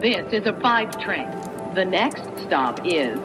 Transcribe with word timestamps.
This 0.00 0.32
is 0.32 0.46
a 0.46 0.54
five 0.62 0.98
train. 0.98 1.28
The 1.74 1.84
next 1.84 2.22
stop 2.46 2.80
is 2.86 3.18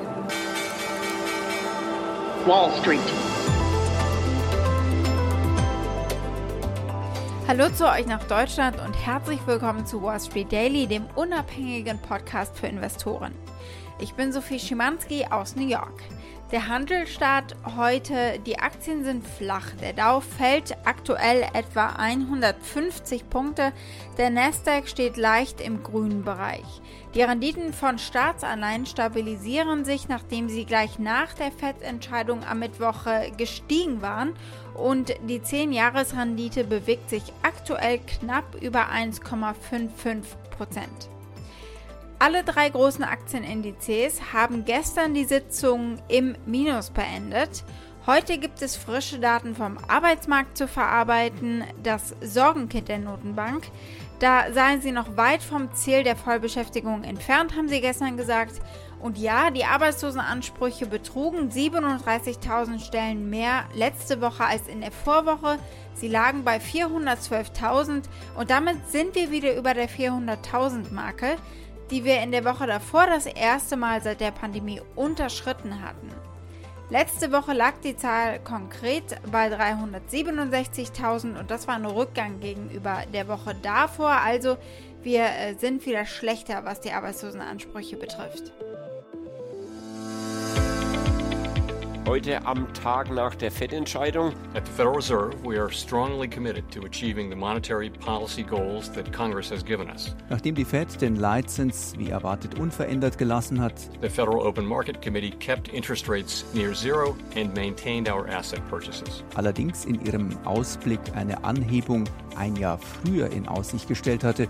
Wall 2.45 2.69
Street. 2.81 2.99
Hallo 7.47 7.69
zu 7.69 7.89
euch 7.89 8.05
nach 8.07 8.21
Deutschland 8.25 8.75
und 8.85 8.91
herzlich 8.91 9.39
willkommen 9.47 9.85
zu 9.85 10.03
Wall 10.03 10.19
Street 10.19 10.51
Daily, 10.51 10.85
dem 10.85 11.05
unabhängigen 11.15 11.97
Podcast 11.97 12.59
für 12.59 12.67
Investoren. 12.67 13.33
Ich 13.97 14.13
bin 14.13 14.33
Sophie 14.33 14.59
Schimanski 14.59 15.25
aus 15.29 15.55
New 15.55 15.65
York. 15.65 16.03
Der 16.51 16.67
Handelsstart 16.67 17.55
heute, 17.77 18.39
die 18.45 18.59
Aktien 18.59 19.05
sind 19.05 19.25
flach. 19.25 19.71
Der 19.81 19.93
Dow 19.93 20.19
fällt 20.19 20.75
aktuell 20.85 21.43
etwa 21.53 21.87
150 21.97 23.29
Punkte. 23.29 23.71
Der 24.17 24.29
Nasdaq 24.29 24.89
steht 24.89 25.15
leicht 25.15 25.61
im 25.61 25.81
grünen 25.81 26.23
Bereich. 26.23 26.65
Die 27.15 27.21
Renditen 27.21 27.71
von 27.71 27.97
Staatsanleihen 27.97 28.85
stabilisieren 28.85 29.85
sich, 29.85 30.09
nachdem 30.09 30.49
sie 30.49 30.65
gleich 30.65 30.99
nach 30.99 31.33
der 31.33 31.53
FED-Entscheidung 31.53 32.43
am 32.43 32.59
Mittwoch 32.59 33.05
gestiegen 33.37 34.01
waren. 34.01 34.33
Und 34.75 35.15
die 35.29 35.39
10-Jahres-Rendite 35.39 36.65
bewegt 36.65 37.09
sich 37.09 37.23
aktuell 37.43 37.99
knapp 37.99 38.61
über 38.61 38.89
1,55 38.91 40.25
Prozent. 40.51 41.09
Alle 42.17 42.43
drei 42.45 42.69
großen 42.69 43.03
Aktienindizes 43.03 44.33
haben 44.33 44.63
gestern 44.63 45.13
die 45.13 45.25
Sitzung 45.25 45.97
im 46.07 46.35
Minus 46.45 46.89
beendet. 46.89 47.65
Heute 48.07 48.37
gibt 48.37 48.61
es 48.61 48.77
frische 48.77 49.19
Daten 49.19 49.55
vom 49.55 49.77
Arbeitsmarkt 49.87 50.57
zu 50.57 50.67
verarbeiten, 50.67 51.63
das 51.83 52.15
Sorgenkind 52.21 52.87
der 52.87 52.99
Notenbank. 52.99 53.65
Da 54.19 54.53
seien 54.53 54.79
sie 54.81 54.91
noch 54.91 55.17
weit 55.17 55.43
vom 55.43 55.73
Ziel 55.73 56.03
der 56.03 56.15
Vollbeschäftigung 56.15 57.03
entfernt, 57.03 57.57
haben 57.57 57.67
sie 57.67 57.81
gestern 57.81 58.15
gesagt. 58.15 58.61
Und 59.01 59.17
ja, 59.17 59.51
die 59.51 59.65
Arbeitslosenansprüche 59.65 60.85
betrugen 60.85 61.49
37.000 61.49 62.79
Stellen 62.79 63.29
mehr 63.29 63.65
letzte 63.73 64.21
Woche 64.21 64.45
als 64.45 64.67
in 64.67 64.81
der 64.81 64.91
Vorwoche. 64.91 65.59
Sie 65.95 66.07
lagen 66.07 66.43
bei 66.43 66.57
412.000 66.57 68.03
und 68.37 68.49
damit 68.49 68.89
sind 68.89 69.15
wir 69.15 69.31
wieder 69.31 69.55
über 69.55 69.73
der 69.73 69.89
400.000 69.89 70.93
Marke 70.93 71.37
die 71.91 72.03
wir 72.03 72.21
in 72.21 72.31
der 72.31 72.45
Woche 72.45 72.67
davor 72.67 73.07
das 73.07 73.25
erste 73.25 73.77
Mal 73.77 74.01
seit 74.01 74.21
der 74.21 74.31
Pandemie 74.31 74.81
unterschritten 74.95 75.81
hatten. 75.81 76.09
Letzte 76.89 77.31
Woche 77.31 77.53
lag 77.53 77.73
die 77.83 77.97
Zahl 77.97 78.39
konkret 78.39 79.19
bei 79.31 79.47
367.000 79.47 81.39
und 81.39 81.49
das 81.49 81.67
war 81.67 81.75
ein 81.75 81.85
Rückgang 81.85 82.39
gegenüber 82.39 83.03
der 83.11 83.27
Woche 83.27 83.55
davor. 83.55 84.11
Also 84.11 84.57
wir 85.01 85.23
äh, 85.23 85.55
sind 85.55 85.85
wieder 85.87 86.05
schlechter, 86.05 86.63
was 86.63 86.81
die 86.81 86.91
Arbeitslosenansprüche 86.91 87.97
betrifft. 87.97 88.51
Heute 92.15 92.45
am 92.45 92.73
Tag 92.73 93.11
nach 93.11 93.35
der 93.35 93.51
Fed-Entscheidung. 93.51 94.31
At 94.53 94.65
the 94.65 94.71
Federal 94.71 94.95
Reserve, 94.95 95.33
we 95.43 95.59
are 95.59 95.69
strongly 95.69 96.29
committed 96.29 96.63
to 96.71 96.85
achieving 96.85 97.29
the 97.29 97.35
monetary 97.35 97.89
policy 97.89 98.41
goals 98.41 98.89
that 98.93 99.11
Congress 99.11 99.51
has 99.51 99.61
given 99.61 99.89
us. 99.89 100.15
Nachdem 100.29 100.55
die 100.55 100.63
Fed 100.63 101.01
den 101.01 101.17
Leitzins 101.17 101.93
wie 101.97 102.11
erwartet 102.11 102.57
unverändert 102.57 103.17
gelassen 103.17 103.59
hat, 103.59 103.73
the 104.01 104.07
Federal 104.07 104.47
Open 104.47 104.65
Market 104.65 105.01
Committee 105.01 105.31
kept 105.31 105.67
interest 105.67 106.07
rates 106.07 106.45
near 106.53 106.73
zero 106.73 107.17
and 107.35 107.53
maintained 107.53 108.07
our 108.07 108.25
asset 108.29 108.61
purchases. 108.69 109.21
Allerdings 109.35 109.83
in 109.83 109.99
ihrem 110.05 110.29
Ausblick 110.45 111.01
eine 111.15 111.43
Anhebung 111.43 112.05
ein 112.37 112.55
Jahr 112.55 112.77
früher 112.77 113.29
in 113.29 113.45
Aussicht 113.45 113.89
gestellt 113.89 114.23
hatte, 114.23 114.47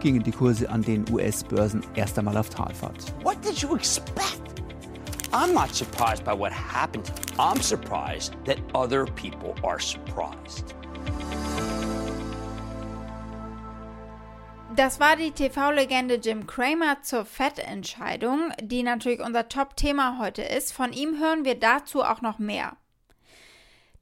gingen 0.00 0.22
die 0.22 0.32
Kurse 0.32 0.68
an 0.68 0.82
den 0.82 1.06
US-Börsen 1.10 1.82
erst 1.94 2.18
einmal 2.18 2.36
auf 2.36 2.50
Talfahrt. 2.50 3.14
What 3.22 3.42
did 3.42 3.56
you 3.62 3.74
expect? 3.74 4.55
I'm 5.36 5.52
not 5.52 5.74
surprised 5.74 6.24
by 6.24 6.32
what 6.32 6.50
happened. 6.50 7.10
I'm 7.38 7.60
surprised 7.60 8.34
that 8.46 8.58
other 8.74 9.04
people 9.04 9.54
are 9.62 9.78
surprised. 9.78 10.74
Das 14.74 14.98
war 14.98 15.16
die 15.16 15.32
TV-Legende 15.32 16.14
Jim 16.14 16.46
Cramer 16.46 17.02
zur 17.02 17.26
Fettentscheidung, 17.26 18.50
die 18.62 18.82
natürlich 18.82 19.20
unser 19.20 19.50
Top-Thema 19.50 20.18
heute 20.18 20.40
ist. 20.40 20.72
Von 20.72 20.94
ihm 20.94 21.20
hören 21.20 21.44
wir 21.44 21.60
dazu 21.60 22.02
auch 22.02 22.22
noch 22.22 22.38
mehr. 22.38 22.78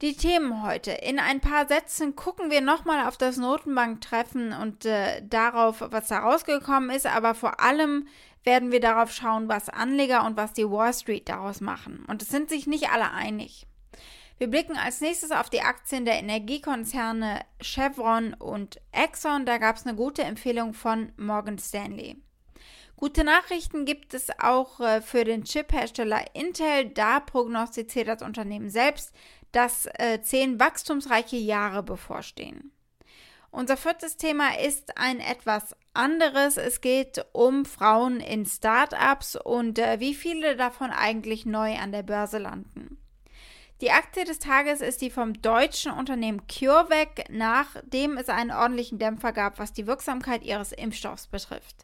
Die 0.01 0.17
Themen 0.17 0.61
heute. 0.61 0.91
In 0.91 1.19
ein 1.19 1.39
paar 1.39 1.67
Sätzen 1.67 2.17
gucken 2.17 2.51
wir 2.51 2.59
nochmal 2.59 3.07
auf 3.07 3.15
das 3.15 3.37
Notenbanktreffen 3.37 4.51
und 4.51 4.85
äh, 4.85 5.21
darauf, 5.25 5.81
was 5.89 6.09
da 6.09 6.19
rausgekommen 6.19 6.89
ist, 6.89 7.05
aber 7.05 7.33
vor 7.33 7.61
allem 7.61 8.07
werden 8.43 8.71
wir 8.73 8.81
darauf 8.81 9.11
schauen, 9.11 9.47
was 9.47 9.69
Anleger 9.69 10.25
und 10.25 10.35
was 10.35 10.51
die 10.51 10.69
Wall 10.69 10.93
Street 10.93 11.29
daraus 11.29 11.61
machen. 11.61 12.05
Und 12.07 12.21
es 12.21 12.27
sind 12.27 12.49
sich 12.49 12.67
nicht 12.67 12.89
alle 12.89 13.11
einig. 13.11 13.67
Wir 14.37 14.47
blicken 14.47 14.75
als 14.77 14.99
nächstes 14.99 15.31
auf 15.31 15.49
die 15.49 15.61
Aktien 15.61 16.03
der 16.03 16.19
Energiekonzerne 16.19 17.39
Chevron 17.61 18.33
und 18.33 18.81
Exxon. 18.91 19.45
Da 19.45 19.59
gab 19.59 19.77
es 19.77 19.85
eine 19.85 19.95
gute 19.95 20.23
Empfehlung 20.23 20.73
von 20.73 21.13
Morgan 21.15 21.57
Stanley. 21.57 22.17
Gute 22.97 23.23
Nachrichten 23.23 23.85
gibt 23.85 24.13
es 24.13 24.27
auch 24.39 24.79
äh, 24.79 25.01
für 25.01 25.23
den 25.23 25.43
Chip-Hersteller 25.43 26.25
Intel. 26.33 26.89
Da 26.89 27.19
prognostiziert 27.19 28.07
das 28.07 28.21
Unternehmen 28.21 28.69
selbst, 28.69 29.13
dass 29.55 29.87
äh, 29.97 30.21
zehn 30.21 30.59
wachstumsreiche 30.59 31.37
Jahre 31.37 31.81
bevorstehen. 31.81 32.71
Unser 33.51 33.77
viertes 33.77 34.17
Thema 34.17 34.59
ist 34.59 34.97
ein 34.97 35.21
etwas 35.21 35.77
anderes. 35.93 36.57
Es 36.57 36.81
geht 36.81 37.25
um 37.31 37.63
Frauen 37.63 38.19
in 38.19 38.45
Startups 38.45 39.37
und 39.37 39.79
äh, 39.79 40.01
wie 40.01 40.13
viele 40.13 40.57
davon 40.57 40.91
eigentlich 40.91 41.45
neu 41.45 41.77
an 41.77 41.93
der 41.93 42.03
Börse 42.03 42.37
landen. 42.37 42.97
Die 43.79 43.91
Aktie 43.91 44.25
des 44.25 44.39
Tages 44.39 44.81
ist 44.81 45.01
die 45.01 45.09
vom 45.09 45.41
deutschen 45.41 45.93
Unternehmen 45.93 46.47
CureVac, 46.47 47.29
nachdem 47.29 48.17
es 48.17 48.27
einen 48.27 48.51
ordentlichen 48.51 48.99
Dämpfer 48.99 49.31
gab, 49.31 49.57
was 49.57 49.71
die 49.71 49.87
Wirksamkeit 49.87 50.43
ihres 50.43 50.73
Impfstoffs 50.73 51.27
betrifft. 51.27 51.83